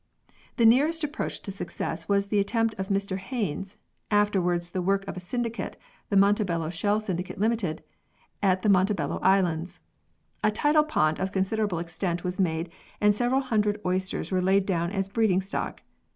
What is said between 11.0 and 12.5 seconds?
of considerable extent was